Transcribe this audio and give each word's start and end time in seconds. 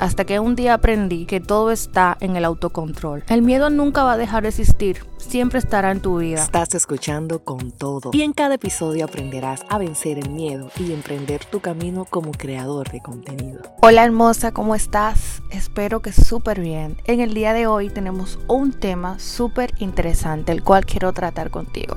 hasta 0.00 0.24
que 0.24 0.40
un 0.40 0.54
día 0.54 0.74
aprendí 0.74 1.26
que 1.26 1.40
todo 1.40 1.70
está 1.70 2.16
en 2.20 2.36
el 2.36 2.44
autocontrol. 2.44 3.24
El 3.28 3.42
miedo 3.42 3.70
nunca 3.70 4.02
va 4.02 4.12
a 4.12 4.16
dejar 4.16 4.42
de 4.42 4.50
existir, 4.50 5.04
siempre 5.18 5.58
estará 5.58 5.90
en 5.90 6.00
tu 6.00 6.18
vida. 6.18 6.42
Estás 6.42 6.74
escuchando 6.74 7.40
con 7.40 7.70
todo 7.70 8.10
y 8.12 8.22
en 8.22 8.32
cada 8.32 8.54
episodio 8.54 9.04
aprenderás 9.04 9.64
a 9.68 9.78
vencer 9.78 10.18
el 10.18 10.30
miedo 10.30 10.70
y 10.78 10.92
emprender 10.92 11.44
tu 11.44 11.60
camino 11.60 12.04
como 12.04 12.32
creador 12.32 12.90
de 12.90 13.00
contenido. 13.00 13.60
Hola 13.82 14.04
hermosa, 14.04 14.52
¿cómo 14.52 14.74
estás? 14.74 15.42
Espero 15.50 16.00
que 16.00 16.12
súper 16.12 16.60
bien. 16.60 16.96
En 17.04 17.20
el 17.20 17.34
día 17.34 17.52
de 17.52 17.66
hoy 17.66 17.90
tenemos 17.90 18.38
un 18.48 18.72
tema 18.72 19.18
súper 19.18 19.72
interesante, 19.78 20.52
el 20.52 20.62
cual 20.62 20.86
quiero 20.86 21.12
tratar 21.12 21.50
contigo 21.50 21.96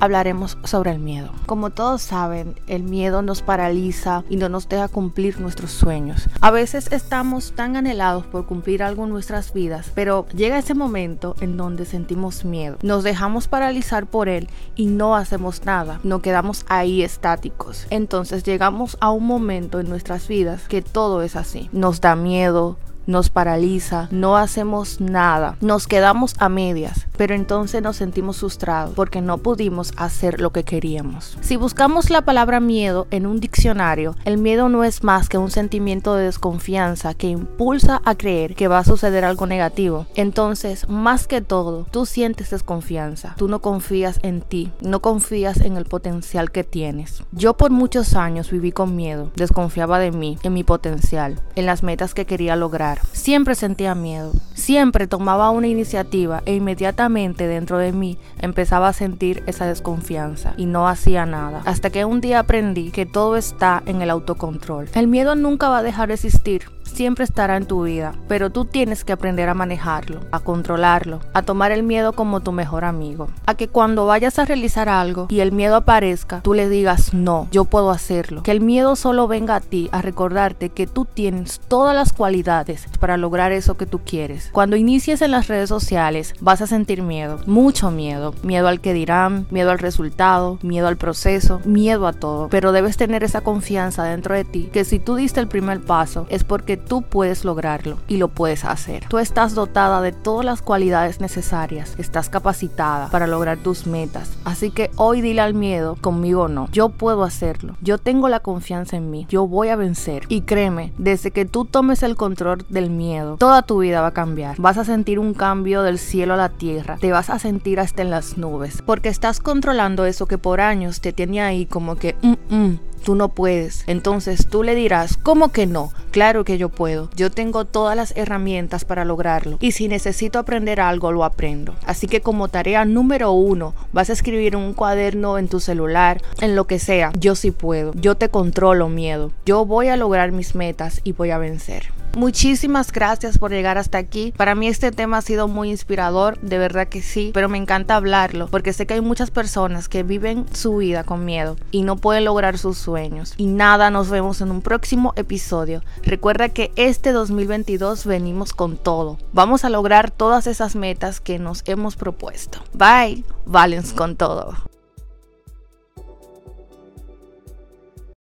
hablaremos 0.00 0.58
sobre 0.64 0.92
el 0.92 0.98
miedo. 0.98 1.30
Como 1.46 1.70
todos 1.70 2.02
saben, 2.02 2.54
el 2.66 2.82
miedo 2.82 3.22
nos 3.22 3.42
paraliza 3.42 4.24
y 4.28 4.36
no 4.36 4.48
nos 4.48 4.68
deja 4.68 4.88
cumplir 4.88 5.40
nuestros 5.40 5.70
sueños. 5.70 6.28
A 6.40 6.50
veces 6.50 6.90
estamos 6.92 7.52
tan 7.52 7.76
anhelados 7.76 8.26
por 8.26 8.46
cumplir 8.46 8.82
algo 8.82 9.04
en 9.04 9.10
nuestras 9.10 9.52
vidas, 9.52 9.90
pero 9.94 10.26
llega 10.34 10.58
ese 10.58 10.74
momento 10.74 11.36
en 11.40 11.56
donde 11.56 11.84
sentimos 11.84 12.44
miedo. 12.44 12.78
Nos 12.82 13.04
dejamos 13.04 13.48
paralizar 13.48 14.06
por 14.06 14.28
él 14.28 14.48
y 14.74 14.86
no 14.86 15.16
hacemos 15.16 15.64
nada. 15.64 16.00
No 16.02 16.20
quedamos 16.20 16.64
ahí 16.68 17.02
estáticos. 17.02 17.86
Entonces 17.90 18.42
llegamos 18.44 18.96
a 19.00 19.10
un 19.10 19.26
momento 19.26 19.80
en 19.80 19.88
nuestras 19.88 20.28
vidas 20.28 20.62
que 20.68 20.82
todo 20.82 21.22
es 21.22 21.36
así. 21.36 21.68
Nos 21.72 22.00
da 22.00 22.16
miedo, 22.16 22.78
nos 23.06 23.30
paraliza, 23.30 24.08
no 24.10 24.36
hacemos 24.36 25.00
nada, 25.00 25.56
nos 25.60 25.86
quedamos 25.86 26.34
a 26.38 26.48
medias, 26.48 27.05
pero 27.16 27.34
entonces 27.34 27.82
nos 27.82 27.96
sentimos 27.96 28.38
frustrados 28.38 28.94
porque 28.94 29.20
no 29.20 29.38
pudimos 29.38 29.92
hacer 29.96 30.40
lo 30.40 30.52
que 30.52 30.64
queríamos. 30.64 31.36
Si 31.40 31.56
buscamos 31.56 32.10
la 32.10 32.22
palabra 32.22 32.60
miedo 32.60 33.06
en 33.10 33.26
un 33.26 33.40
diccionario, 33.40 34.14
el 34.24 34.38
miedo 34.38 34.68
no 34.68 34.84
es 34.84 35.02
más 35.02 35.28
que 35.28 35.38
un 35.38 35.50
sentimiento 35.50 36.14
de 36.14 36.24
desconfianza 36.24 37.14
que 37.14 37.28
impulsa 37.28 38.00
a 38.04 38.14
creer 38.14 38.54
que 38.54 38.68
va 38.68 38.78
a 38.78 38.84
suceder 38.84 39.24
algo 39.24 39.46
negativo. 39.46 40.06
Entonces, 40.14 40.88
más 40.88 41.26
que 41.26 41.40
todo, 41.40 41.86
tú 41.90 42.06
sientes 42.06 42.50
desconfianza, 42.50 43.34
tú 43.36 43.48
no 43.48 43.60
confías 43.60 44.20
en 44.22 44.42
ti, 44.42 44.72
no 44.80 45.00
confías 45.00 45.60
en 45.60 45.76
el 45.76 45.86
potencial 45.86 46.50
que 46.50 46.64
tienes. 46.64 47.22
Yo 47.32 47.56
por 47.56 47.70
muchos 47.70 48.14
años 48.14 48.50
viví 48.50 48.72
con 48.72 48.94
miedo, 48.94 49.30
desconfiaba 49.36 49.98
de 49.98 50.12
mí, 50.12 50.38
en 50.42 50.52
mi 50.52 50.64
potencial, 50.64 51.40
en 51.54 51.66
las 51.66 51.82
metas 51.82 52.14
que 52.14 52.26
quería 52.26 52.56
lograr 52.56 52.76
Siempre 53.12 53.54
sentía 53.54 53.94
miedo, 53.94 54.32
siempre 54.54 55.06
tomaba 55.06 55.50
una 55.50 55.66
iniciativa 55.66 56.42
e 56.44 56.54
inmediatamente 56.54 57.05
dentro 57.08 57.78
de 57.78 57.92
mí 57.92 58.18
empezaba 58.40 58.88
a 58.88 58.92
sentir 58.92 59.42
esa 59.46 59.66
desconfianza 59.66 60.54
y 60.56 60.66
no 60.66 60.88
hacía 60.88 61.26
nada. 61.26 61.62
Hasta 61.64 61.90
que 61.90 62.04
un 62.04 62.20
día 62.20 62.40
aprendí 62.40 62.90
que 62.90 63.06
todo 63.06 63.36
está 63.36 63.82
en 63.86 64.02
el 64.02 64.10
autocontrol. 64.10 64.88
El 64.94 65.06
miedo 65.08 65.34
nunca 65.34 65.68
va 65.68 65.78
a 65.78 65.82
dejar 65.82 66.08
de 66.08 66.14
existir 66.14 66.75
siempre 66.86 67.24
estará 67.24 67.56
en 67.56 67.66
tu 67.66 67.84
vida, 67.84 68.14
pero 68.28 68.50
tú 68.50 68.64
tienes 68.64 69.04
que 69.04 69.12
aprender 69.12 69.48
a 69.48 69.54
manejarlo, 69.54 70.20
a 70.32 70.40
controlarlo, 70.40 71.20
a 71.34 71.42
tomar 71.42 71.72
el 71.72 71.82
miedo 71.82 72.12
como 72.12 72.40
tu 72.40 72.52
mejor 72.52 72.84
amigo. 72.84 73.28
A 73.46 73.54
que 73.54 73.68
cuando 73.68 74.06
vayas 74.06 74.38
a 74.38 74.44
realizar 74.44 74.88
algo 74.88 75.26
y 75.28 75.40
el 75.40 75.52
miedo 75.52 75.76
aparezca, 75.76 76.40
tú 76.40 76.54
le 76.54 76.68
digas 76.68 77.12
no, 77.12 77.48
yo 77.50 77.64
puedo 77.64 77.90
hacerlo. 77.90 78.42
Que 78.42 78.52
el 78.52 78.60
miedo 78.60 78.96
solo 78.96 79.28
venga 79.28 79.56
a 79.56 79.60
ti 79.60 79.88
a 79.92 80.02
recordarte 80.02 80.70
que 80.70 80.86
tú 80.86 81.04
tienes 81.04 81.60
todas 81.68 81.94
las 81.94 82.12
cualidades 82.12 82.86
para 83.00 83.16
lograr 83.16 83.52
eso 83.52 83.76
que 83.76 83.86
tú 83.86 84.00
quieres. 84.00 84.50
Cuando 84.52 84.76
inicies 84.76 85.22
en 85.22 85.30
las 85.30 85.48
redes 85.48 85.68
sociales, 85.68 86.34
vas 86.40 86.62
a 86.62 86.66
sentir 86.66 87.02
miedo, 87.02 87.40
mucho 87.46 87.90
miedo. 87.90 88.34
Miedo 88.42 88.68
al 88.68 88.80
que 88.80 88.92
dirán, 88.92 89.46
miedo 89.50 89.70
al 89.70 89.78
resultado, 89.78 90.58
miedo 90.62 90.88
al 90.88 90.96
proceso, 90.96 91.60
miedo 91.64 92.06
a 92.06 92.12
todo. 92.12 92.48
Pero 92.48 92.72
debes 92.72 92.96
tener 92.96 93.24
esa 93.24 93.40
confianza 93.40 94.04
dentro 94.04 94.34
de 94.34 94.44
ti 94.44 94.70
que 94.72 94.84
si 94.84 94.98
tú 94.98 95.16
diste 95.16 95.40
el 95.40 95.48
primer 95.48 95.80
paso 95.80 96.26
es 96.28 96.44
porque 96.44 96.75
tú 96.76 97.02
puedes 97.02 97.44
lograrlo 97.44 97.98
y 98.08 98.16
lo 98.16 98.28
puedes 98.28 98.64
hacer. 98.64 99.06
Tú 99.08 99.18
estás 99.18 99.54
dotada 99.54 100.00
de 100.00 100.12
todas 100.12 100.44
las 100.44 100.62
cualidades 100.62 101.20
necesarias, 101.20 101.94
estás 101.98 102.28
capacitada 102.28 103.08
para 103.10 103.26
lograr 103.26 103.58
tus 103.58 103.86
metas. 103.86 104.30
Así 104.44 104.70
que 104.70 104.90
hoy 104.96 105.20
dile 105.20 105.40
al 105.40 105.54
miedo, 105.54 105.96
conmigo 106.00 106.48
no, 106.48 106.68
yo 106.72 106.90
puedo 106.90 107.24
hacerlo, 107.24 107.76
yo 107.80 107.98
tengo 107.98 108.28
la 108.28 108.40
confianza 108.40 108.96
en 108.96 109.10
mí, 109.10 109.26
yo 109.28 109.46
voy 109.46 109.68
a 109.68 109.76
vencer. 109.76 110.24
Y 110.28 110.42
créeme, 110.42 110.92
desde 110.98 111.30
que 111.30 111.44
tú 111.44 111.64
tomes 111.64 112.02
el 112.02 112.16
control 112.16 112.64
del 112.68 112.90
miedo, 112.90 113.36
toda 113.36 113.62
tu 113.62 113.78
vida 113.78 114.00
va 114.00 114.08
a 114.08 114.14
cambiar. 114.14 114.56
Vas 114.58 114.78
a 114.78 114.84
sentir 114.84 115.18
un 115.18 115.34
cambio 115.34 115.82
del 115.82 115.98
cielo 115.98 116.34
a 116.34 116.36
la 116.36 116.48
tierra, 116.48 116.96
te 117.00 117.12
vas 117.12 117.30
a 117.30 117.38
sentir 117.38 117.80
hasta 117.80 118.02
en 118.02 118.10
las 118.10 118.38
nubes, 118.38 118.82
porque 118.82 119.08
estás 119.08 119.40
controlando 119.40 120.04
eso 120.04 120.26
que 120.26 120.38
por 120.38 120.60
años 120.60 121.00
te 121.00 121.12
tenía 121.12 121.46
ahí 121.46 121.66
como 121.66 121.96
que, 121.96 122.16
mm, 122.22 122.54
mm, 122.54 122.78
tú 123.04 123.14
no 123.14 123.28
puedes. 123.28 123.84
Entonces 123.86 124.46
tú 124.48 124.62
le 124.62 124.74
dirás, 124.74 125.16
¿cómo 125.16 125.52
que 125.52 125.66
no? 125.66 125.92
Claro 126.10 126.44
que 126.44 126.58
yo 126.58 126.68
puedo. 126.68 127.10
Yo 127.14 127.30
tengo 127.30 127.64
todas 127.64 127.96
las 127.96 128.16
herramientas 128.16 128.84
para 128.84 129.04
lograrlo. 129.04 129.58
Y 129.60 129.72
si 129.72 129.88
necesito 129.88 130.38
aprender 130.38 130.80
algo, 130.80 131.12
lo 131.12 131.24
aprendo. 131.24 131.74
Así 131.86 132.06
que 132.06 132.20
como 132.20 132.48
tarea 132.48 132.84
número 132.84 133.32
uno, 133.32 133.74
vas 133.92 134.10
a 134.10 134.12
escribir 134.12 134.56
un 134.56 134.74
cuaderno 134.74 135.38
en 135.38 135.48
tu 135.48 135.60
celular, 135.60 136.22
en 136.40 136.56
lo 136.56 136.66
que 136.66 136.78
sea. 136.78 137.12
Yo 137.18 137.34
sí 137.34 137.50
puedo. 137.50 137.92
Yo 137.94 138.16
te 138.16 138.28
controlo 138.28 138.88
miedo. 138.88 139.32
Yo 139.44 139.64
voy 139.64 139.88
a 139.88 139.96
lograr 139.96 140.32
mis 140.32 140.54
metas 140.54 141.00
y 141.04 141.12
voy 141.12 141.30
a 141.30 141.38
vencer. 141.38 141.92
Muchísimas 142.16 142.92
gracias 142.92 143.36
por 143.36 143.50
llegar 143.50 143.76
hasta 143.76 143.98
aquí. 143.98 144.32
Para 144.34 144.54
mí 144.54 144.68
este 144.68 144.90
tema 144.90 145.18
ha 145.18 145.22
sido 145.22 145.48
muy 145.48 145.68
inspirador, 145.68 146.40
de 146.40 146.56
verdad 146.56 146.88
que 146.88 147.02
sí, 147.02 147.30
pero 147.34 147.50
me 147.50 147.58
encanta 147.58 147.94
hablarlo 147.94 148.48
porque 148.48 148.72
sé 148.72 148.86
que 148.86 148.94
hay 148.94 149.02
muchas 149.02 149.30
personas 149.30 149.90
que 149.90 150.02
viven 150.02 150.46
su 150.50 150.76
vida 150.76 151.04
con 151.04 151.26
miedo 151.26 151.58
y 151.72 151.82
no 151.82 151.96
pueden 151.96 152.24
lograr 152.24 152.56
sus 152.56 152.78
sueños. 152.78 153.34
Y 153.36 153.48
nada, 153.48 153.90
nos 153.90 154.08
vemos 154.08 154.40
en 154.40 154.50
un 154.50 154.62
próximo 154.62 155.12
episodio. 155.16 155.82
Recuerda 156.04 156.48
que 156.48 156.72
este 156.76 157.12
2022 157.12 158.06
venimos 158.06 158.54
con 158.54 158.78
todo. 158.78 159.18
Vamos 159.34 159.66
a 159.66 159.68
lograr 159.68 160.10
todas 160.10 160.46
esas 160.46 160.74
metas 160.74 161.20
que 161.20 161.38
nos 161.38 161.64
hemos 161.66 161.96
propuesto. 161.96 162.60
Bye, 162.72 163.24
Valens 163.44 163.92
con 163.92 164.16
todo. 164.16 164.56